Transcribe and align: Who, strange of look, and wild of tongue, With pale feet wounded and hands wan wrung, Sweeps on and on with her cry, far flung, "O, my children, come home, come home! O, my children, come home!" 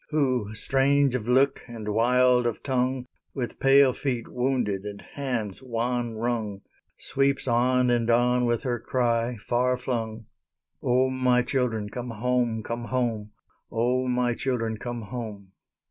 Who, 0.09 0.55
strange 0.55 1.13
of 1.13 1.27
look, 1.27 1.61
and 1.67 1.87
wild 1.89 2.47
of 2.47 2.63
tongue, 2.63 3.05
With 3.35 3.59
pale 3.59 3.93
feet 3.93 4.27
wounded 4.27 4.83
and 4.83 4.99
hands 4.99 5.61
wan 5.61 6.15
wrung, 6.15 6.61
Sweeps 6.97 7.47
on 7.47 7.91
and 7.91 8.09
on 8.09 8.45
with 8.47 8.63
her 8.63 8.79
cry, 8.79 9.37
far 9.37 9.77
flung, 9.77 10.25
"O, 10.81 11.11
my 11.11 11.43
children, 11.43 11.87
come 11.89 12.09
home, 12.09 12.63
come 12.63 12.85
home! 12.85 13.33
O, 13.71 14.07
my 14.07 14.33
children, 14.33 14.77
come 14.79 15.03
home!" 15.03 15.51